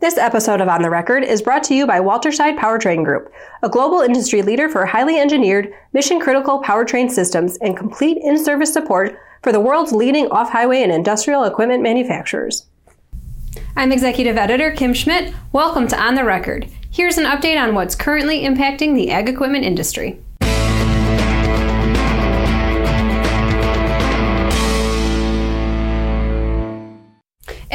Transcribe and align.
This 0.00 0.16
episode 0.16 0.60
of 0.60 0.68
On 0.68 0.80
the 0.80 0.90
Record 0.90 1.24
is 1.24 1.42
brought 1.42 1.64
to 1.64 1.74
you 1.74 1.84
by 1.84 1.98
Walterscheid 1.98 2.56
Powertrain 2.56 3.04
Group, 3.04 3.32
a 3.64 3.68
global 3.68 4.00
industry 4.00 4.42
leader 4.42 4.68
for 4.68 4.86
highly 4.86 5.18
engineered, 5.18 5.74
mission 5.92 6.20
critical 6.20 6.62
powertrain 6.62 7.10
systems 7.10 7.56
and 7.56 7.76
complete 7.76 8.16
in 8.18 8.38
service 8.38 8.72
support 8.72 9.18
for 9.42 9.50
the 9.50 9.58
world's 9.58 9.90
leading 9.90 10.28
off 10.28 10.50
highway 10.50 10.82
and 10.82 10.92
industrial 10.92 11.42
equipment 11.42 11.82
manufacturers. 11.82 12.66
I'm 13.74 13.90
Executive 13.90 14.36
Editor 14.36 14.70
Kim 14.70 14.94
Schmidt. 14.94 15.34
Welcome 15.50 15.88
to 15.88 16.00
On 16.00 16.14
the 16.14 16.24
Record. 16.24 16.68
Here's 16.92 17.18
an 17.18 17.24
update 17.24 17.60
on 17.60 17.74
what's 17.74 17.96
currently 17.96 18.42
impacting 18.42 18.94
the 18.94 19.10
ag 19.10 19.28
equipment 19.28 19.64
industry. 19.64 20.20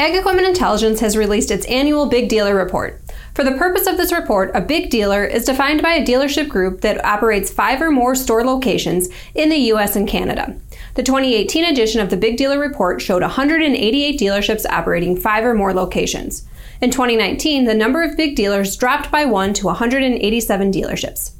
Ag 0.03 0.15
Equipment 0.15 0.45
Intelligence 0.45 0.99
has 0.99 1.15
released 1.15 1.49
its 1.49 1.65
annual 1.67 2.07
Big 2.07 2.27
Dealer 2.27 2.55
Report. 2.55 3.01
For 3.35 3.45
the 3.45 3.53
purpose 3.53 3.87
of 3.87 3.95
this 3.95 4.11
report, 4.11 4.51
a 4.53 4.59
big 4.59 4.89
dealer 4.89 5.23
is 5.23 5.45
defined 5.45 5.81
by 5.81 5.93
a 5.93 6.05
dealership 6.05 6.49
group 6.49 6.81
that 6.81 7.05
operates 7.05 7.49
five 7.49 7.81
or 7.81 7.89
more 7.89 8.13
store 8.13 8.43
locations 8.43 9.07
in 9.33 9.47
the 9.47 9.71
US 9.71 9.95
and 9.95 10.05
Canada. 10.05 10.57
The 10.95 11.03
2018 11.03 11.63
edition 11.63 12.01
of 12.01 12.09
the 12.09 12.17
Big 12.17 12.35
Dealer 12.35 12.59
Report 12.59 13.01
showed 13.01 13.21
188 13.21 14.19
dealerships 14.19 14.65
operating 14.65 15.15
five 15.15 15.45
or 15.45 15.53
more 15.53 15.73
locations. 15.73 16.45
In 16.81 16.91
2019, 16.91 17.63
the 17.63 17.73
number 17.73 18.03
of 18.03 18.17
big 18.17 18.35
dealers 18.35 18.75
dropped 18.75 19.09
by 19.09 19.23
one 19.23 19.53
to 19.53 19.67
187 19.67 20.69
dealerships. 20.69 21.31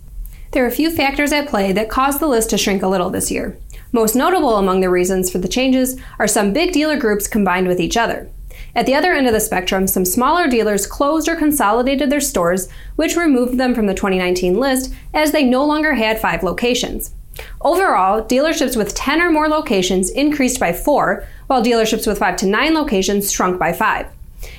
There 0.52 0.64
are 0.64 0.70
a 0.70 0.72
few 0.72 0.90
factors 0.90 1.34
at 1.34 1.50
play 1.50 1.73
that 1.73 1.90
caused 1.90 2.22
the 2.22 2.28
list 2.28 2.52
to 2.52 2.58
shrink 2.58 2.82
a 2.82 2.88
little 2.88 3.09
this 3.09 3.30
year. 3.30 3.58
Most 3.92 4.16
notable 4.16 4.56
among 4.56 4.80
the 4.80 4.90
reasons 4.90 5.30
for 5.30 5.40
the 5.40 5.50
changes 5.50 6.00
are 6.18 6.30
some 6.30 6.54
big 6.54 6.72
dealer 6.72 6.95
groups 6.95 7.28
combined 7.28 7.68
with 7.68 7.82
each 7.82 7.98
other. 7.98 8.30
At 8.76 8.88
the 8.88 8.95
other 8.95 9.13
end 9.13 9.27
of 9.27 9.34
the 9.34 9.40
spectrum, 9.40 9.86
some 9.86 10.04
smaller 10.04 10.48
dealers 10.48 10.88
closed 10.88 11.27
or 11.27 11.36
consolidated 11.36 12.09
their 12.09 12.20
stores, 12.20 12.70
which 12.95 13.16
removed 13.16 13.59
them 13.59 13.76
from 13.76 13.86
the 13.86 13.94
2019 13.94 14.59
list 14.59 14.94
as 15.14 15.31
they 15.31 15.44
no 15.44 15.64
longer 15.64 15.94
had 15.94 16.20
five 16.20 16.42
locations. 16.42 17.14
Overall, 17.61 18.23
dealerships 18.23 18.75
with 18.75 18.95
10 18.95 19.22
or 19.22 19.31
more 19.31 19.48
locations 19.48 20.09
increased 20.09 20.59
by 20.59 20.73
four, 20.73 21.28
while 21.48 21.64
dealerships 21.64 22.08
with 22.08 22.17
5 22.17 22.36
to 22.38 22.45
9 22.48 22.73
locations 22.73 23.31
shrunk 23.31 23.59
by 23.59 23.73
5. 23.73 24.08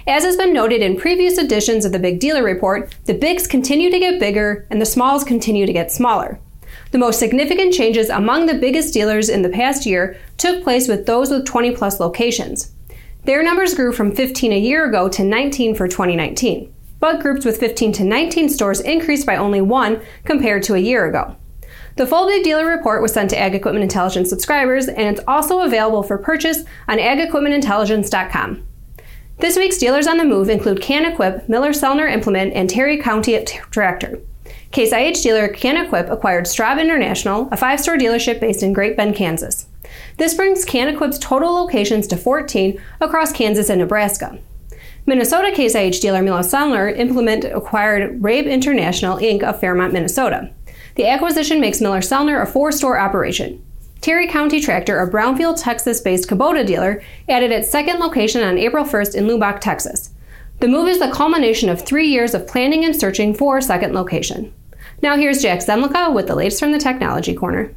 As 0.06 0.24
has 0.24 0.36
been 0.36 0.52
noted 0.52 0.80
in 0.80 0.96
previous 0.96 1.39
editions 1.39 1.84
of 1.84 1.92
the 1.92 1.98
Big 1.98 2.20
Dealer 2.20 2.42
Report, 2.42 2.94
the 3.05 3.14
bigs 3.14 3.46
continue 3.46 3.91
to 3.91 3.98
get 3.98 4.20
bigger 4.20 4.67
and 4.70 4.80
the 4.80 4.86
smalls 4.86 5.24
continue 5.24 5.67
to 5.67 5.72
get 5.72 5.92
smaller. 5.92 6.39
The 6.91 6.98
most 6.98 7.19
significant 7.19 7.74
changes 7.74 8.08
among 8.08 8.46
the 8.46 8.55
biggest 8.55 8.94
dealers 8.94 9.28
in 9.28 9.42
the 9.42 9.48
past 9.48 9.86
year 9.86 10.17
took 10.39 10.62
place 10.62 10.89
with 10.89 11.06
those 11.06 11.30
with 11.30 11.44
20 11.44 11.74
plus 11.77 12.00
locations. 12.00 12.73
Their 13.25 13.42
numbers 13.42 13.75
grew 13.75 13.92
from 13.92 14.12
15 14.12 14.53
a 14.53 14.58
year 14.58 14.86
ago 14.86 15.08
to 15.08 15.25
19 15.25 15.75
for 15.75 15.89
2019. 15.89 16.75
But 17.00 17.20
groups 17.20 17.44
with 17.44 17.58
15 17.58 17.92
to 17.92 18.05
19 18.05 18.50
stores 18.50 18.80
increased 18.80 19.27
by 19.27 19.36
only 19.36 19.62
one 19.62 20.03
compared 20.25 20.62
to 20.64 20.75
a 20.75 20.78
year 20.78 21.06
ago. 21.06 21.36
The 21.97 22.06
full 22.06 22.27
Big 22.27 22.45
Dealer 22.45 22.67
report 22.67 23.00
was 23.00 23.12
sent 23.12 23.30
to 23.30 23.39
Ag 23.39 23.55
Equipment 23.55 23.83
Intelligence 23.83 24.28
subscribers, 24.28 24.89
and 24.89 25.08
it's 25.08 25.25
also 25.27 25.61
available 25.61 26.02
for 26.02 26.19
purchase 26.19 26.64
on 26.89 26.98
agequipmentintelligence.com. 26.98 28.67
This 29.39 29.56
week's 29.56 29.78
dealers 29.78 30.06
on 30.06 30.19
the 30.19 30.25
move 30.25 30.48
include 30.48 30.80
Kanequip, 30.80 31.48
Miller 31.48 31.70
Sellner 31.70 32.12
Implement, 32.12 32.52
and 32.52 32.69
Terry 32.69 32.98
County 32.98 33.42
Tractor. 33.70 34.20
Case 34.70 34.92
IH 34.92 35.22
dealer 35.22 35.48
Kanequip 35.48 36.11
acquired 36.11 36.45
Straub 36.45 36.80
International, 36.80 37.48
a 37.50 37.56
five 37.56 37.80
store 37.80 37.97
dealership 37.97 38.39
based 38.39 38.62
in 38.62 38.72
Great 38.72 38.97
Bend, 38.97 39.14
Kansas. 39.14 39.67
This 40.17 40.34
brings 40.34 40.64
Kanequip's 40.64 41.19
total 41.19 41.53
locations 41.55 42.06
to 42.09 42.17
14 42.17 42.81
across 43.00 43.33
Kansas 43.33 43.69
and 43.69 43.81
Nebraska. 43.81 44.39
Minnesota 45.06 45.53
Case 45.53 45.75
IH 45.75 46.01
dealer 46.01 46.23
Miller 46.23 46.41
Sellner 46.41 46.97
Implement 46.97 47.45
acquired 47.45 48.23
Rabe 48.23 48.51
International 48.51 49.19
Inc. 49.19 49.42
of 49.42 49.61
Fairmont, 49.61 49.92
Minnesota. 49.92 50.51
The 50.95 51.06
acquisition 51.06 51.61
makes 51.61 51.81
Miller 51.81 52.01
Sellner 52.01 52.41
a 52.41 52.47
four 52.47 52.73
store 52.73 52.98
operation. 52.98 53.62
Terry 54.01 54.29
County 54.29 54.61
Tractor, 54.61 54.98
a 55.01 55.11
Brownfield, 55.11 55.63
Texas 55.63 56.01
based 56.01 56.29
Kubota 56.29 56.67
dealer, 56.67 57.02
added 57.29 57.51
its 57.51 57.70
second 57.70 58.01
location 58.01 58.42
on 58.42 58.58
April 58.58 58.85
1st 58.85 59.14
in 59.14 59.27
Lubbock, 59.27 59.61
Texas. 59.61 60.11
The 60.61 60.68
move 60.68 60.89
is 60.89 60.98
the 60.98 61.11
culmination 61.11 61.68
of 61.68 61.83
three 61.83 62.08
years 62.08 62.35
of 62.35 62.47
planning 62.47 62.85
and 62.85 62.95
searching 62.95 63.35
for 63.35 63.58
a 63.58 63.63
second 63.63 63.95
location. 63.95 64.55
Now 65.02 65.17
here's 65.17 65.42
Jack 65.42 65.61
Zemlicka 65.61 66.14
with 66.14 66.27
the 66.27 66.35
latest 66.35 66.61
from 66.61 66.73
the 66.73 66.79
Technology 66.79 67.35
Corner. 67.35 67.74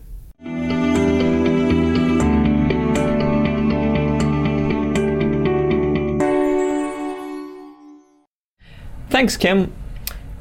Thanks, 9.18 9.36
Kim. 9.36 9.74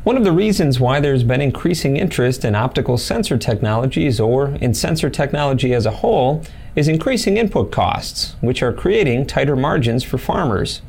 One 0.05 0.19
of 0.19 0.25
the 0.25 0.33
reasons 0.33 0.79
why 0.79 1.01
there's 1.01 1.25
been 1.25 1.41
increasing 1.41 1.97
interest 1.97 2.45
in 2.45 2.55
optical 2.55 2.99
sensor 2.99 3.39
technologies 3.39 4.21
or 4.21 4.49
in 4.61 4.75
sensor 4.75 5.09
technology 5.09 5.73
as 5.73 5.87
a 5.87 6.03
whole 6.03 6.43
is 6.75 6.87
increasing 6.87 7.39
input 7.39 7.73
costs, 7.73 8.37
which 8.43 8.63
are 8.63 8.75
creating 8.75 9.25
tighter 9.25 9.57
margins 9.57 10.05
for 10.05 10.19
farmers. 10.19 10.83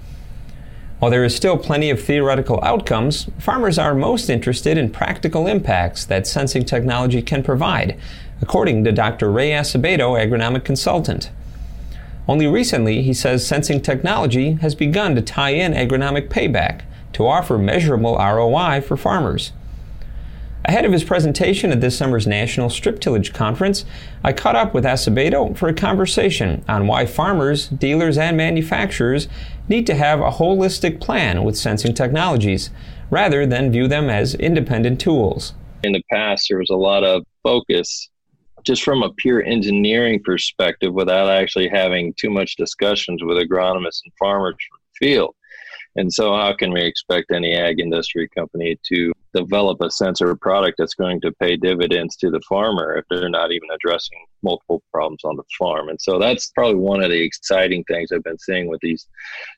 While 0.99 1.11
there 1.11 1.23
is 1.23 1.33
still 1.33 1.57
plenty 1.57 1.89
of 1.89 2.03
theoretical 2.03 2.59
outcomes, 2.61 3.29
farmers 3.39 3.79
are 3.79 3.95
most 3.95 4.29
interested 4.29 4.77
in 4.77 4.91
practical 4.91 5.47
impacts 5.47 6.03
that 6.07 6.27
sensing 6.27 6.65
technology 6.65 7.21
can 7.21 7.41
provide, 7.41 7.97
according 8.41 8.83
to 8.83 8.91
Dr. 8.91 9.31
Ray 9.31 9.51
Acevedo, 9.51 10.19
agronomic 10.19 10.65
consultant. 10.65 11.31
Only 12.27 12.47
recently, 12.47 13.01
he 13.01 13.13
says 13.13 13.47
sensing 13.47 13.79
technology 13.79 14.55
has 14.55 14.75
begun 14.75 15.15
to 15.15 15.21
tie 15.21 15.51
in 15.51 15.71
agronomic 15.71 16.27
payback 16.27 16.81
to 17.17 17.25
offer 17.25 17.57
measurable 17.57 18.15
ROI 18.15 18.79
for 18.81 18.95
farmers. 18.95 19.51
Ahead 20.65 20.85
of 20.85 20.91
his 20.91 21.03
presentation 21.03 21.71
at 21.71 21.81
this 21.81 21.97
summer's 21.97 22.27
National 22.27 22.69
Strip 22.69 22.99
Tillage 22.99 23.33
Conference, 23.33 23.85
I 24.23 24.33
caught 24.33 24.55
up 24.55 24.75
with 24.75 24.83
Acevedo 24.83 25.57
for 25.57 25.67
a 25.67 25.73
conversation 25.73 26.63
on 26.67 26.85
why 26.85 27.07
farmers, 27.07 27.69
dealers, 27.69 28.19
and 28.19 28.37
manufacturers 28.37 29.27
need 29.67 29.87
to 29.87 29.95
have 29.95 30.19
a 30.19 30.29
holistic 30.29 31.01
plan 31.01 31.43
with 31.43 31.57
sensing 31.57 31.95
technologies, 31.95 32.69
rather 33.09 33.47
than 33.47 33.71
view 33.71 33.87
them 33.87 34.11
as 34.11 34.35
independent 34.35 35.01
tools. 35.01 35.55
In 35.83 35.93
the 35.93 36.03
past, 36.11 36.45
there 36.49 36.59
was 36.59 36.69
a 36.69 36.75
lot 36.75 37.03
of 37.03 37.23
focus 37.41 38.09
just 38.61 38.83
from 38.83 39.01
a 39.01 39.11
pure 39.13 39.41
engineering 39.41 40.21
perspective 40.23 40.93
without 40.93 41.31
actually 41.31 41.67
having 41.67 42.13
too 42.13 42.29
much 42.29 42.57
discussions 42.57 43.23
with 43.23 43.37
agronomists 43.37 44.03
and 44.05 44.13
farmers 44.19 44.53
from 44.69 44.79
the 44.83 45.07
field. 45.07 45.33
And 45.97 46.13
so, 46.13 46.35
how 46.35 46.53
can 46.53 46.71
we 46.71 46.83
expect 46.83 47.31
any 47.31 47.55
ag 47.55 47.79
industry 47.79 48.29
company 48.29 48.77
to 48.85 49.11
develop 49.33 49.81
a 49.81 49.89
sensor 49.89 50.35
product 50.35 50.75
that's 50.77 50.93
going 50.93 51.19
to 51.21 51.31
pay 51.33 51.57
dividends 51.57 52.15
to 52.17 52.29
the 52.29 52.41
farmer 52.47 52.95
if 52.97 53.05
they're 53.09 53.29
not 53.29 53.51
even 53.51 53.67
addressing 53.73 54.19
multiple 54.43 54.83
problems 54.93 55.21
on 55.25 55.35
the 55.35 55.43
farm? 55.57 55.89
And 55.89 55.99
so, 55.99 56.19
that's 56.19 56.51
probably 56.51 56.75
one 56.75 57.03
of 57.03 57.09
the 57.09 57.23
exciting 57.23 57.83
things 57.85 58.11
I've 58.11 58.23
been 58.23 58.37
seeing 58.37 58.67
with 58.67 58.79
these 58.81 59.07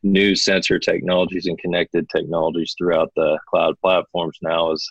new 0.02 0.34
sensor 0.34 0.80
technologies 0.80 1.46
and 1.46 1.60
connected 1.60 2.10
technologies 2.10 2.74
throughout 2.78 3.12
the 3.18 3.38
cloud 3.50 3.76
platforms 3.82 4.38
now 4.42 4.72
is 4.72 4.90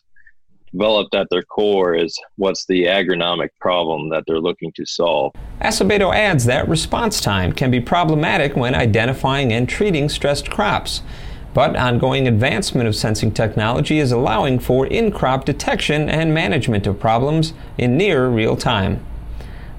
developed 0.71 1.15
at 1.15 1.29
their 1.31 1.43
core 1.43 1.95
is 1.95 2.19
what's 2.37 2.67
the 2.67 2.85
agronomic 2.85 3.49
problem 3.59 4.11
that 4.11 4.25
they're 4.27 4.39
looking 4.39 4.71
to 4.77 4.85
solve. 4.85 5.33
Acevedo 5.63 6.15
adds 6.15 6.45
that 6.45 6.69
response 6.69 7.23
time 7.23 7.53
can 7.53 7.71
be 7.71 7.81
problematic 7.81 8.55
when 8.55 8.75
identifying 8.75 9.51
and 9.51 9.67
treating 9.67 10.11
stressed 10.11 10.51
crops. 10.51 11.01
But 11.59 11.75
ongoing 11.75 12.29
advancement 12.29 12.87
of 12.87 12.95
sensing 12.95 13.33
technology 13.33 13.99
is 13.99 14.13
allowing 14.13 14.61
for 14.61 14.87
in 14.87 15.11
crop 15.11 15.45
detection 15.45 16.09
and 16.09 16.33
management 16.33 16.87
of 16.87 17.01
problems 17.01 17.53
in 17.77 17.97
near 17.97 18.29
real 18.29 18.57
time. 18.57 19.05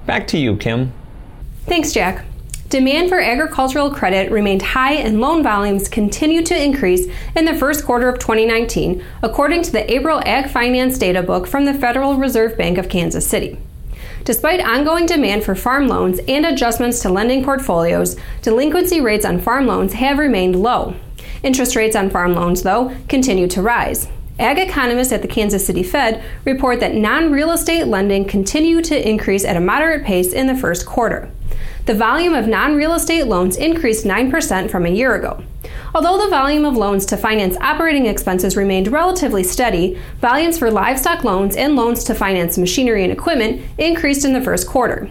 Back 0.04 0.26
to 0.26 0.36
you, 0.36 0.58
Kim. 0.58 0.92
Thanks, 1.64 1.94
Jack. 1.94 2.26
Demand 2.68 3.08
for 3.08 3.18
agricultural 3.18 3.90
credit 3.90 4.30
remained 4.30 4.60
high 4.60 4.92
and 4.92 5.22
loan 5.22 5.42
volumes 5.42 5.88
continued 5.88 6.44
to 6.44 6.62
increase 6.62 7.06
in 7.34 7.46
the 7.46 7.56
first 7.56 7.86
quarter 7.86 8.10
of 8.10 8.18
2019, 8.18 9.02
according 9.22 9.62
to 9.62 9.72
the 9.72 9.90
April 9.90 10.20
Ag 10.26 10.50
Finance 10.50 10.98
Data 10.98 11.22
Book 11.22 11.46
from 11.46 11.64
the 11.64 11.72
Federal 11.72 12.16
Reserve 12.16 12.58
Bank 12.58 12.76
of 12.76 12.90
Kansas 12.90 13.26
City. 13.26 13.58
Despite 14.24 14.60
ongoing 14.60 15.06
demand 15.06 15.44
for 15.44 15.54
farm 15.54 15.88
loans 15.88 16.20
and 16.28 16.44
adjustments 16.44 17.00
to 17.00 17.08
lending 17.08 17.42
portfolios, 17.42 18.18
delinquency 18.42 19.00
rates 19.00 19.24
on 19.24 19.40
farm 19.40 19.66
loans 19.66 19.94
have 19.94 20.18
remained 20.18 20.56
low. 20.56 20.94
Interest 21.42 21.74
rates 21.74 21.96
on 21.96 22.10
farm 22.10 22.34
loans, 22.34 22.62
though, 22.62 22.94
continue 23.08 23.48
to 23.48 23.62
rise. 23.62 24.08
Ag 24.38 24.58
economists 24.58 25.12
at 25.12 25.22
the 25.22 25.28
Kansas 25.28 25.66
City 25.66 25.82
Fed 25.82 26.22
report 26.44 26.80
that 26.80 26.94
non 26.94 27.30
real 27.30 27.50
estate 27.50 27.84
lending 27.84 28.24
continued 28.24 28.84
to 28.84 29.08
increase 29.08 29.44
at 29.44 29.56
a 29.56 29.60
moderate 29.60 30.04
pace 30.04 30.32
in 30.32 30.46
the 30.46 30.56
first 30.56 30.86
quarter. 30.86 31.30
The 31.86 31.94
volume 31.94 32.34
of 32.34 32.46
non 32.46 32.74
real 32.74 32.94
estate 32.94 33.24
loans 33.24 33.56
increased 33.56 34.04
9% 34.04 34.70
from 34.70 34.86
a 34.86 34.90
year 34.90 35.14
ago. 35.14 35.42
Although 35.94 36.22
the 36.22 36.30
volume 36.30 36.64
of 36.64 36.76
loans 36.76 37.04
to 37.06 37.16
finance 37.16 37.56
operating 37.56 38.06
expenses 38.06 38.56
remained 38.56 38.88
relatively 38.88 39.42
steady, 39.42 39.98
volumes 40.20 40.58
for 40.58 40.70
livestock 40.70 41.24
loans 41.24 41.56
and 41.56 41.74
loans 41.74 42.04
to 42.04 42.14
finance 42.14 42.56
machinery 42.56 43.02
and 43.02 43.12
equipment 43.12 43.62
increased 43.76 44.24
in 44.24 44.32
the 44.32 44.40
first 44.40 44.68
quarter. 44.68 45.10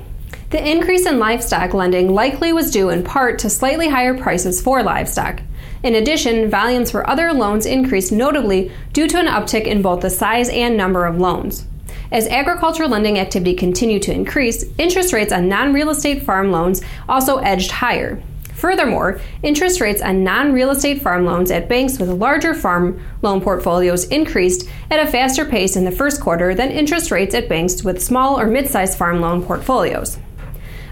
The 0.52 0.68
increase 0.68 1.06
in 1.06 1.20
livestock 1.20 1.74
lending 1.74 2.14
likely 2.14 2.54
was 2.54 2.72
due 2.72 2.90
in 2.90 3.04
part 3.04 3.40
to 3.40 3.50
slightly 3.50 3.90
higher 3.90 4.18
prices 4.18 4.62
for 4.62 4.82
livestock. 4.82 5.42
In 5.82 5.96
addition, 5.96 6.50
volumes 6.50 6.92
for 6.92 7.10
other 7.10 7.32
loans 7.32 7.66
increased 7.66 8.12
notably 8.12 8.72
due 8.92 9.08
to 9.08 9.20
an 9.20 9.28
uptick 9.28 9.64
in 9.64 9.82
both 9.82 10.02
the 10.02 10.10
size 10.10 10.50
and 10.50 10.76
number 10.76 11.06
of 11.06 11.20
loans. 11.20 11.66
As 12.12 12.28
agricultural 12.28 12.90
lending 12.90 13.20
activity 13.20 13.54
continued 13.54 14.02
to 14.04 14.14
increase, 14.14 14.66
interest 14.78 15.14
rates 15.14 15.32
on 15.32 15.48
non 15.48 15.74
real 15.74 15.90
estate 15.90 16.24
farm 16.24 16.52
loans 16.52 16.82
also 17.08 17.38
edged 17.38 17.72
higher. 17.72 18.22
Furthermore, 18.56 19.22
interest 19.42 19.80
rates 19.80 20.02
on 20.02 20.24
non 20.24 20.52
real 20.52 20.72
estate 20.72 21.02
farm 21.02 21.24
loans 21.24 21.50
at 21.50 21.70
banks 21.70 21.98
with 21.98 22.10
larger 22.10 22.54
farm 22.54 23.00
loan 23.22 23.40
portfolios 23.40 24.04
increased 24.06 24.68
at 24.92 25.00
a 25.00 25.10
faster 25.10 25.46
pace 25.46 25.78
in 25.78 25.86
the 25.86 25.92
first 25.92 26.20
quarter 26.20 26.54
than 26.54 26.72
interest 26.72 27.10
rates 27.10 27.34
at 27.34 27.48
banks 27.48 27.84
with 27.86 28.04
small 28.04 28.38
or 28.38 28.48
mid 28.48 28.68
sized 28.68 28.98
farm 28.98 29.22
loan 29.22 29.42
portfolios. 29.42 30.18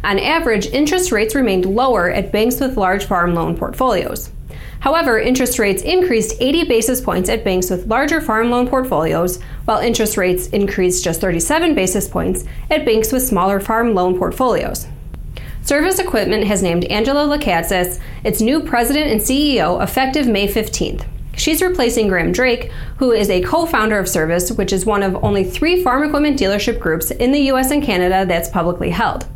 On 0.03 0.17
average, 0.17 0.67
interest 0.67 1.11
rates 1.11 1.35
remained 1.35 1.65
lower 1.65 2.09
at 2.09 2.31
banks 2.31 2.61
with 2.61 2.77
large 2.77 3.03
farm 3.03 3.33
loan 3.33 3.57
portfolios. 3.57 4.29
However, 4.79 5.19
interest 5.19 5.59
rates 5.59 5.81
increased 5.81 6.35
80 6.39 6.65
basis 6.65 7.01
points 7.01 7.29
at 7.29 7.43
banks 7.43 7.69
with 7.69 7.87
larger 7.87 8.21
farm 8.21 8.51
loan 8.51 8.67
portfolios, 8.67 9.41
while 9.65 9.79
interest 9.79 10.17
rates 10.17 10.47
increased 10.47 11.03
just 11.03 11.21
37 11.21 11.75
basis 11.75 12.07
points 12.07 12.45
at 12.69 12.85
banks 12.85 13.11
with 13.11 13.23
smaller 13.23 13.59
farm 13.59 13.93
loan 13.93 14.17
portfolios. 14.17 14.87
Cervus 15.63 15.99
Equipment 15.99 16.45
has 16.45 16.63
named 16.63 16.85
Angela 16.85 17.27
Lekatsas 17.27 17.99
its 18.23 18.39
new 18.39 18.61
president 18.61 19.11
and 19.11 19.19
CEO 19.19 19.83
effective 19.83 20.25
May 20.25 20.47
15th. 20.47 21.05
She's 21.35 21.61
replacing 21.61 22.07
Graham 22.07 22.31
Drake, 22.31 22.71
who 22.97 23.11
is 23.11 23.29
a 23.29 23.41
co 23.41 23.65
founder 23.65 23.99
of 23.99 24.07
Cervus, 24.07 24.57
which 24.57 24.73
is 24.73 24.85
one 24.85 25.03
of 25.03 25.23
only 25.23 25.43
three 25.43 25.83
farm 25.83 26.03
equipment 26.03 26.39
dealership 26.39 26.79
groups 26.79 27.11
in 27.11 27.31
the 27.31 27.51
US 27.51 27.69
and 27.69 27.83
Canada 27.83 28.25
that's 28.25 28.49
publicly 28.49 28.89
held. 28.89 29.27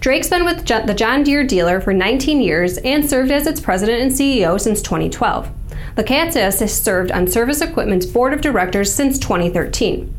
Drake's 0.00 0.28
been 0.28 0.44
with 0.44 0.66
the 0.66 0.94
John 0.94 1.22
Deere 1.22 1.44
dealer 1.44 1.80
for 1.80 1.92
19 1.92 2.40
years 2.40 2.78
and 2.78 3.08
served 3.08 3.30
as 3.30 3.46
its 3.46 3.60
president 3.60 4.02
and 4.02 4.10
CEO 4.10 4.60
since 4.60 4.82
2012. 4.82 5.50
Lekatsas 5.96 6.60
has 6.60 6.82
served 6.82 7.12
on 7.12 7.26
Cervus 7.26 7.62
Equipment's 7.62 8.06
board 8.06 8.32
of 8.32 8.40
directors 8.40 8.92
since 8.92 9.18
2013. 9.18 10.12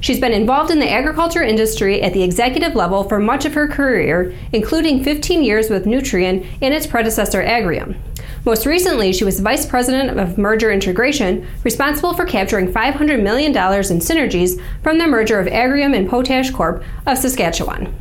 She's 0.00 0.20
been 0.20 0.32
involved 0.32 0.70
in 0.70 0.78
the 0.78 0.90
agriculture 0.90 1.42
industry 1.42 2.02
at 2.02 2.12
the 2.12 2.22
executive 2.22 2.74
level 2.74 3.04
for 3.04 3.18
much 3.18 3.44
of 3.44 3.54
her 3.54 3.66
career, 3.66 4.34
including 4.52 5.02
15 5.02 5.42
years 5.42 5.70
with 5.70 5.86
Nutrien 5.86 6.46
and 6.62 6.72
its 6.72 6.86
predecessor 6.86 7.42
Agrium. 7.42 7.96
Most 8.44 8.64
recently, 8.64 9.12
she 9.12 9.24
was 9.24 9.40
vice 9.40 9.66
president 9.66 10.18
of 10.18 10.38
merger 10.38 10.70
integration, 10.70 11.46
responsible 11.64 12.14
for 12.14 12.24
capturing 12.24 12.72
$500 12.72 13.22
million 13.22 13.50
in 13.50 13.54
synergies 13.54 14.62
from 14.82 14.98
the 14.98 15.06
merger 15.06 15.38
of 15.40 15.48
Agrium 15.48 15.96
and 15.96 16.08
Potash 16.08 16.50
Corp 16.50 16.82
of 17.06 17.18
Saskatchewan. 17.18 17.94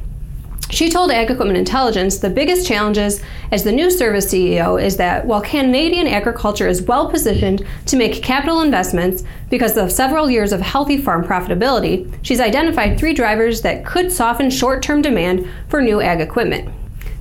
She 0.69 0.89
told 0.89 1.11
Ag 1.11 1.31
Equipment 1.31 1.57
Intelligence 1.57 2.17
the 2.17 2.29
biggest 2.29 2.67
challenges 2.67 3.21
as 3.51 3.63
the 3.63 3.71
new 3.71 3.87
Cervus 3.87 4.27
CEO 4.27 4.81
is 4.81 4.97
that 4.97 5.25
while 5.25 5.41
Canadian 5.41 6.07
agriculture 6.07 6.67
is 6.67 6.81
well 6.81 7.09
positioned 7.09 7.65
to 7.85 7.95
make 7.95 8.21
capital 8.21 8.61
investments 8.61 9.23
because 9.49 9.77
of 9.77 9.91
several 9.91 10.29
years 10.29 10.51
of 10.51 10.59
healthy 10.59 10.97
farm 10.97 11.23
profitability, 11.23 12.13
she's 12.21 12.41
identified 12.41 12.99
three 12.99 13.13
drivers 13.13 13.61
that 13.61 13.85
could 13.85 14.11
soften 14.11 14.49
short 14.49 14.83
term 14.83 15.01
demand 15.01 15.49
for 15.69 15.81
new 15.81 16.01
ag 16.01 16.19
equipment. 16.19 16.69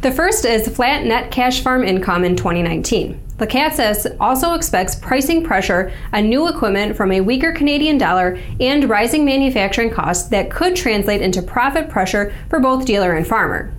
The 0.02 0.10
first 0.10 0.44
is 0.44 0.68
flat 0.68 1.04
net 1.04 1.30
cash 1.30 1.62
farm 1.62 1.84
income 1.84 2.24
in 2.24 2.34
2019. 2.34 3.20
Lekatsas 3.38 4.16
also 4.18 4.54
expects 4.54 4.94
pricing 4.94 5.44
pressure 5.44 5.92
on 6.12 6.28
new 6.28 6.48
equipment 6.48 6.96
from 6.96 7.12
a 7.12 7.20
weaker 7.20 7.52
Canadian 7.52 7.98
dollar 7.98 8.38
and 8.60 8.88
rising 8.88 9.24
manufacturing 9.26 9.90
costs 9.90 10.28
that 10.28 10.50
could 10.50 10.74
translate 10.74 11.20
into 11.20 11.42
profit 11.42 11.90
pressure 11.90 12.34
for 12.48 12.60
both 12.60 12.86
dealer 12.86 13.12
and 13.12 13.26
farmer. 13.26 13.72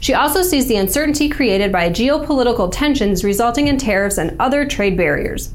She 0.00 0.14
also 0.14 0.42
sees 0.42 0.66
the 0.66 0.76
uncertainty 0.76 1.28
created 1.28 1.70
by 1.70 1.90
geopolitical 1.90 2.72
tensions 2.72 3.22
resulting 3.22 3.68
in 3.68 3.76
tariffs 3.76 4.18
and 4.18 4.34
other 4.40 4.66
trade 4.66 4.96
barriers. 4.96 5.52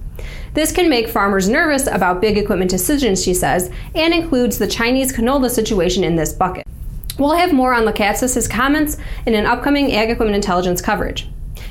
This 0.53 0.71
can 0.71 0.89
make 0.89 1.09
farmers 1.09 1.49
nervous 1.49 1.87
about 1.87 2.21
big 2.21 2.37
equipment 2.37 2.71
decisions, 2.71 3.23
she 3.23 3.33
says, 3.33 3.71
and 3.93 4.13
includes 4.13 4.57
the 4.57 4.67
Chinese 4.67 5.11
canola 5.11 5.49
situation 5.49 6.03
in 6.03 6.15
this 6.15 6.31
bucket. 6.31 6.65
We'll 7.19 7.35
have 7.35 7.51
more 7.51 7.73
on 7.73 7.85
Lekatsas' 7.85 8.49
comments 8.49 8.97
in 9.25 9.33
an 9.33 9.45
upcoming 9.45 9.91
Ag 9.93 10.11
Equipment 10.11 10.35
Intelligence 10.35 10.81
coverage. 10.81 11.27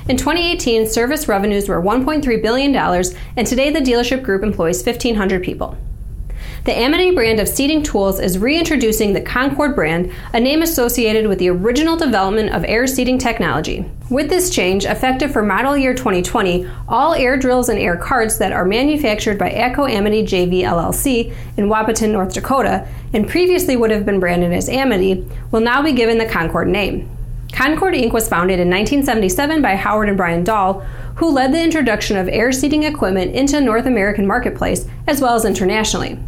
In 0.09 0.15
2018, 0.15 0.83
Cervus 0.83 1.27
revenues 1.27 1.67
were 1.67 1.81
$1.3 1.81 2.41
billion, 2.41 2.73
and 2.73 3.45
today 3.45 3.69
the 3.71 3.81
dealership 3.81 4.23
group 4.23 4.41
employs 4.41 4.85
1,500 4.85 5.43
people. 5.43 5.77
The 6.63 6.77
Amity 6.77 7.11
brand 7.11 7.41
of 7.41 7.49
seeding 7.49 7.83
tools 7.83 8.21
is 8.21 8.37
reintroducing 8.37 9.11
the 9.11 9.19
Concord 9.19 9.75
brand, 9.75 10.13
a 10.33 10.39
name 10.39 10.61
associated 10.61 11.27
with 11.27 11.39
the 11.39 11.49
original 11.49 11.97
development 11.97 12.55
of 12.55 12.63
air 12.63 12.87
seeding 12.87 13.17
technology. 13.17 13.83
With 14.09 14.29
this 14.29 14.49
change, 14.49 14.85
effective 14.85 15.33
for 15.33 15.43
model 15.43 15.75
year 15.75 15.93
2020, 15.93 16.69
all 16.87 17.13
air 17.13 17.35
drills 17.35 17.67
and 17.67 17.77
air 17.77 17.97
carts 17.97 18.37
that 18.37 18.53
are 18.53 18.63
manufactured 18.63 19.37
by 19.37 19.49
AGCO 19.49 19.91
Amity 19.91 20.23
JV 20.23 20.61
LLC 20.61 21.35
in 21.57 21.67
Wahpeton, 21.67 22.11
North 22.11 22.33
Dakota, 22.33 22.87
and 23.11 23.27
previously 23.27 23.75
would 23.75 23.91
have 23.91 24.05
been 24.05 24.21
branded 24.21 24.53
as 24.53 24.69
Amity, 24.69 25.27
will 25.51 25.59
now 25.59 25.81
be 25.81 25.91
given 25.91 26.17
the 26.17 26.25
Concord 26.25 26.69
name. 26.69 27.16
Concord 27.51 27.93
Inc. 27.93 28.13
was 28.13 28.27
founded 28.27 28.59
in 28.59 28.69
1977 28.69 29.61
by 29.61 29.75
Howard 29.75 30.09
and 30.09 30.17
Brian 30.17 30.43
Dahl, 30.43 30.85
who 31.15 31.31
led 31.31 31.53
the 31.53 31.63
introduction 31.63 32.17
of 32.17 32.27
air 32.27 32.51
seeding 32.51 32.83
equipment 32.83 33.33
into 33.33 33.61
North 33.61 33.85
American 33.85 34.27
marketplace 34.27 34.85
as 35.07 35.21
well 35.21 35.35
as 35.35 35.45
internationally. 35.45 36.19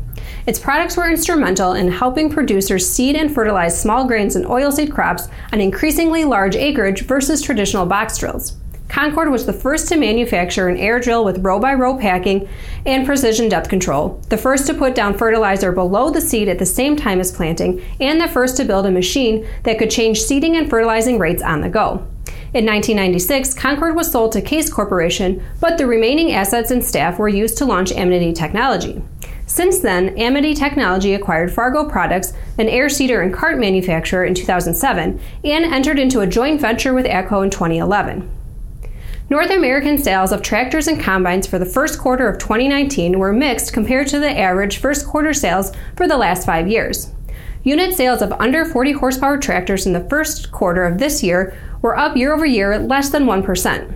Its 0.47 0.59
products 0.59 0.97
were 0.97 1.09
instrumental 1.09 1.73
in 1.73 1.91
helping 1.91 2.29
producers 2.29 2.89
seed 2.89 3.15
and 3.15 3.33
fertilize 3.33 3.79
small 3.79 4.07
grains 4.07 4.35
and 4.35 4.45
oilseed 4.45 4.91
crops 4.91 5.27
on 5.53 5.61
increasingly 5.61 6.23
large 6.25 6.55
acreage 6.55 7.01
versus 7.01 7.41
traditional 7.41 7.85
box 7.85 8.17
drills. 8.17 8.53
Concord 8.89 9.29
was 9.29 9.45
the 9.45 9.53
first 9.53 9.87
to 9.87 9.97
manufacture 9.97 10.67
an 10.67 10.75
air 10.75 10.99
drill 10.99 11.23
with 11.23 11.37
row 11.45 11.59
by 11.59 11.75
row 11.75 11.95
packing 11.95 12.49
and 12.87 13.05
precision 13.05 13.47
depth 13.47 13.69
control, 13.69 14.19
the 14.29 14.37
first 14.37 14.65
to 14.65 14.73
put 14.73 14.95
down 14.95 15.15
fertilizer 15.15 15.71
below 15.71 16.09
the 16.09 16.19
seed 16.19 16.49
at 16.49 16.57
the 16.57 16.65
same 16.65 16.95
time 16.95 17.19
as 17.19 17.31
planting, 17.31 17.81
and 17.99 18.19
the 18.19 18.27
first 18.27 18.57
to 18.57 18.65
build 18.65 18.87
a 18.87 18.91
machine 18.91 19.47
that 19.63 19.77
could 19.77 19.91
change 19.91 20.19
seeding 20.19 20.57
and 20.57 20.71
fertilizing 20.71 21.19
rates 21.19 21.43
on 21.43 21.61
the 21.61 21.69
go. 21.69 22.05
In 22.51 22.65
1996, 22.65 23.53
Concord 23.53 23.95
was 23.95 24.11
sold 24.11 24.31
to 24.31 24.41
Case 24.41 24.73
Corporation, 24.73 25.45
but 25.59 25.77
the 25.77 25.85
remaining 25.85 26.31
assets 26.31 26.71
and 26.71 26.83
staff 26.83 27.19
were 27.19 27.29
used 27.29 27.59
to 27.59 27.65
launch 27.65 27.91
Amity 27.91 28.33
Technology. 28.33 29.03
Since 29.45 29.79
then, 29.79 30.17
Amity 30.17 30.55
Technology 30.55 31.13
acquired 31.13 31.53
Fargo 31.53 31.87
Products, 31.87 32.33
an 32.57 32.67
air 32.67 32.89
seeder 32.89 33.21
and 33.21 33.31
cart 33.31 33.59
manufacturer, 33.59 34.25
in 34.25 34.33
2007, 34.33 35.19
and 35.43 35.65
entered 35.65 35.99
into 35.99 36.21
a 36.21 36.27
joint 36.27 36.59
venture 36.59 36.95
with 36.95 37.05
AGCO 37.05 37.43
in 37.43 37.51
2011. 37.51 38.38
North 39.29 39.51
American 39.51 39.99
sales 39.99 40.31
of 40.31 40.41
tractors 40.41 40.87
and 40.87 40.99
combines 40.99 41.45
for 41.45 41.59
the 41.59 41.65
first 41.65 41.99
quarter 41.99 42.27
of 42.27 42.39
2019 42.39 43.19
were 43.19 43.31
mixed 43.31 43.71
compared 43.71 44.07
to 44.07 44.19
the 44.19 44.35
average 44.35 44.77
first 44.77 45.05
quarter 45.05 45.35
sales 45.35 45.71
for 45.95 46.07
the 46.07 46.17
last 46.17 46.47
five 46.47 46.67
years. 46.67 47.11
Unit 47.63 47.93
sales 47.93 48.23
of 48.23 48.31
under 48.33 48.65
40 48.65 48.93
horsepower 48.93 49.37
tractors 49.37 49.85
in 49.85 49.93
the 49.93 50.09
first 50.09 50.51
quarter 50.51 50.83
of 50.83 50.97
this 50.97 51.21
year 51.21 51.55
were 51.83 51.95
up 51.95 52.17
year 52.17 52.33
over 52.33 52.45
year 52.45 52.79
less 52.79 53.11
than 53.11 53.25
1%. 53.25 53.93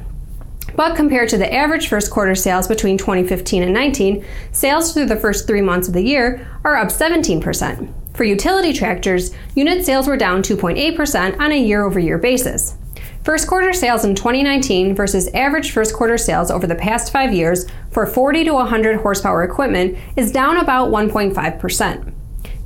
But 0.75 0.95
compared 0.95 1.29
to 1.29 1.37
the 1.39 1.51
average 1.51 1.87
first 1.87 2.11
quarter 2.11 2.35
sales 2.35 2.67
between 2.67 2.99
2015 2.99 3.63
and 3.63 3.73
19, 3.73 4.23
sales 4.51 4.93
through 4.93 5.07
the 5.07 5.15
first 5.15 5.47
three 5.47 5.61
months 5.61 5.87
of 5.87 5.95
the 5.95 6.03
year 6.03 6.47
are 6.63 6.77
up 6.77 6.89
17%. 6.89 7.91
For 8.15 8.23
utility 8.23 8.71
tractors, 8.71 9.33
unit 9.55 9.83
sales 9.83 10.07
were 10.07 10.17
down 10.17 10.43
2.8% 10.43 11.39
on 11.39 11.51
a 11.51 11.59
year 11.59 11.83
over 11.83 11.99
year 11.99 12.19
basis. 12.19 12.75
First 13.23 13.47
quarter 13.47 13.71
sales 13.71 14.03
in 14.03 14.15
2019 14.15 14.95
versus 14.95 15.29
average 15.29 15.71
first 15.71 15.93
quarter 15.93 16.17
sales 16.17 16.51
over 16.51 16.67
the 16.67 16.75
past 16.75 17.09
five 17.09 17.33
years 17.33 17.65
for 17.89 18.05
40 18.05 18.43
to 18.43 18.53
100 18.53 18.99
horsepower 18.99 19.45
equipment 19.45 19.97
is 20.17 20.29
down 20.29 20.57
about 20.57 20.91
1.5%. 20.91 22.13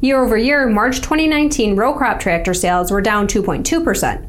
Year 0.01 0.19
over 0.19 0.35
year, 0.35 0.67
March 0.67 0.97
2019 0.97 1.75
row 1.75 1.93
crop 1.93 2.19
tractor 2.19 2.55
sales 2.55 2.89
were 2.89 3.01
down 3.01 3.27
2.2%. 3.27 4.27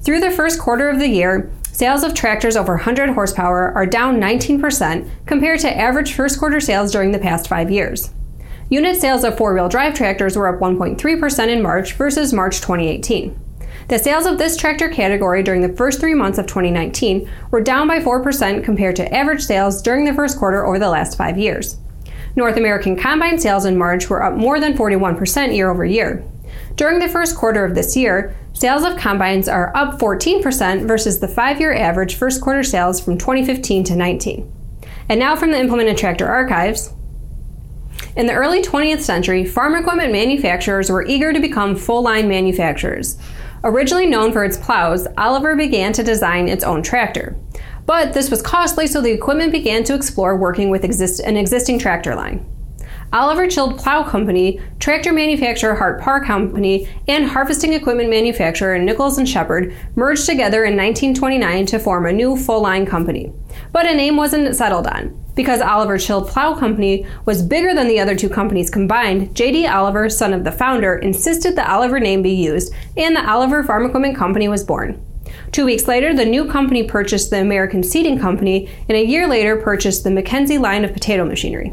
Through 0.00 0.20
the 0.20 0.30
first 0.30 0.58
quarter 0.58 0.88
of 0.88 1.00
the 1.00 1.08
year, 1.08 1.50
sales 1.70 2.02
of 2.02 2.14
tractors 2.14 2.56
over 2.56 2.76
100 2.76 3.10
horsepower 3.10 3.70
are 3.72 3.84
down 3.84 4.18
19% 4.18 5.10
compared 5.26 5.60
to 5.60 5.76
average 5.76 6.14
first 6.14 6.38
quarter 6.38 6.60
sales 6.60 6.92
during 6.92 7.12
the 7.12 7.18
past 7.18 7.46
five 7.46 7.70
years. 7.70 8.10
Unit 8.70 8.96
sales 8.96 9.22
of 9.22 9.36
four 9.36 9.52
wheel 9.52 9.68
drive 9.68 9.92
tractors 9.92 10.34
were 10.34 10.48
up 10.48 10.60
1.3% 10.62 11.48
in 11.48 11.62
March 11.62 11.92
versus 11.92 12.32
March 12.32 12.56
2018. 12.62 13.38
The 13.88 13.98
sales 13.98 14.26
of 14.26 14.36
this 14.36 14.54
tractor 14.54 14.90
category 14.90 15.42
during 15.42 15.62
the 15.62 15.74
first 15.74 15.98
three 15.98 16.12
months 16.12 16.36
of 16.36 16.46
2019 16.46 17.28
were 17.50 17.62
down 17.62 17.88
by 17.88 18.00
4% 18.00 18.62
compared 18.62 18.96
to 18.96 19.14
average 19.14 19.42
sales 19.42 19.80
during 19.80 20.04
the 20.04 20.12
first 20.12 20.38
quarter 20.38 20.66
over 20.66 20.78
the 20.78 20.90
last 20.90 21.16
five 21.16 21.38
years. 21.38 21.78
North 22.36 22.58
American 22.58 22.96
combine 22.96 23.38
sales 23.38 23.64
in 23.64 23.78
March 23.78 24.10
were 24.10 24.22
up 24.22 24.34
more 24.34 24.60
than 24.60 24.76
41% 24.76 25.56
year 25.56 25.70
over 25.70 25.86
year. 25.86 26.22
During 26.76 26.98
the 26.98 27.08
first 27.08 27.34
quarter 27.34 27.64
of 27.64 27.74
this 27.74 27.96
year, 27.96 28.36
sales 28.52 28.84
of 28.84 28.98
combines 28.98 29.48
are 29.48 29.74
up 29.74 29.98
14% 29.98 30.86
versus 30.86 31.20
the 31.20 31.26
five 31.26 31.58
year 31.58 31.74
average 31.74 32.14
first 32.14 32.42
quarter 32.42 32.62
sales 32.62 33.00
from 33.00 33.16
2015 33.16 33.84
to 33.84 33.96
19. 33.96 34.52
And 35.08 35.18
now 35.18 35.34
from 35.34 35.50
the 35.50 35.58
Implement 35.58 35.88
and 35.88 35.98
Tractor 35.98 36.28
Archives. 36.28 36.92
In 38.16 38.26
the 38.26 38.34
early 38.34 38.62
20th 38.62 39.00
century, 39.00 39.46
farm 39.46 39.74
equipment 39.74 40.12
manufacturers 40.12 40.90
were 40.90 41.06
eager 41.06 41.32
to 41.32 41.40
become 41.40 41.74
full 41.74 42.02
line 42.02 42.28
manufacturers. 42.28 43.16
Originally 43.64 44.06
known 44.06 44.32
for 44.32 44.44
its 44.44 44.56
plows, 44.56 45.06
Oliver 45.16 45.56
began 45.56 45.92
to 45.92 46.02
design 46.02 46.48
its 46.48 46.64
own 46.64 46.82
tractor. 46.82 47.36
But 47.86 48.12
this 48.12 48.30
was 48.30 48.42
costly, 48.42 48.86
so 48.86 49.00
the 49.00 49.12
equipment 49.12 49.50
began 49.50 49.82
to 49.84 49.94
explore 49.94 50.36
working 50.36 50.70
with 50.70 50.84
exist- 50.84 51.20
an 51.20 51.36
existing 51.36 51.78
tractor 51.78 52.14
line. 52.14 52.44
Oliver 53.10 53.46
Chilled 53.46 53.78
Plow 53.78 54.02
Company, 54.02 54.60
tractor 54.80 55.14
manufacturer 55.14 55.74
Hart-Parr 55.74 56.24
Company, 56.26 56.86
and 57.08 57.24
harvesting 57.24 57.72
equipment 57.72 58.10
manufacturer 58.10 58.78
Nichols 58.78 59.16
and 59.16 59.26
Shepard 59.26 59.74
merged 59.96 60.26
together 60.26 60.64
in 60.64 60.76
1929 60.76 61.64
to 61.66 61.78
form 61.78 62.04
a 62.04 62.12
new 62.12 62.36
full-line 62.36 62.84
company. 62.84 63.32
But 63.72 63.86
a 63.86 63.94
name 63.94 64.16
wasn't 64.16 64.54
settled 64.56 64.86
on. 64.86 65.18
Because 65.34 65.60
Oliver 65.60 65.98
Chilled 65.98 66.28
Plow 66.28 66.54
Company 66.54 67.06
was 67.24 67.42
bigger 67.42 67.74
than 67.74 67.86
the 67.86 68.00
other 68.00 68.16
two 68.16 68.28
companies 68.28 68.70
combined, 68.70 69.36
J.D. 69.36 69.66
Oliver, 69.66 70.08
son 70.10 70.32
of 70.32 70.44
the 70.44 70.50
founder, 70.50 70.96
insisted 70.96 71.54
the 71.54 71.70
Oliver 71.70 72.00
name 72.00 72.22
be 72.22 72.32
used, 72.32 72.74
and 72.96 73.14
the 73.14 73.30
Oliver 73.30 73.62
Farm 73.62 73.86
Equipment 73.86 74.16
Company 74.16 74.48
was 74.48 74.64
born. 74.64 75.00
Two 75.52 75.64
weeks 75.64 75.86
later, 75.86 76.14
the 76.14 76.24
new 76.24 76.44
company 76.46 76.82
purchased 76.82 77.30
the 77.30 77.40
American 77.40 77.82
Seeding 77.82 78.18
Company, 78.18 78.68
and 78.88 78.96
a 78.96 79.04
year 79.04 79.26
later 79.26 79.56
purchased 79.56 80.04
the 80.04 80.10
McKenzie 80.10 80.60
line 80.60 80.84
of 80.84 80.92
potato 80.92 81.24
machinery. 81.24 81.72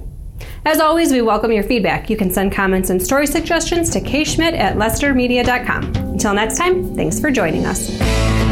As 0.66 0.80
always, 0.80 1.12
we 1.12 1.22
welcome 1.22 1.52
your 1.52 1.64
feedback. 1.64 2.10
You 2.10 2.18
can 2.18 2.32
send 2.32 2.52
comments 2.52 2.90
and 2.90 3.02
story 3.02 3.28
suggestions 3.28 3.90
to 3.92 4.02
kschmidt 4.02 4.58
at 4.58 4.78
lessitermedia.com. 4.78 5.96
Until 5.96 6.34
next 6.34 6.58
time, 6.58 6.96
thanks 6.96 7.20
for 7.20 7.32
joining 7.32 7.66
us. 7.66 8.45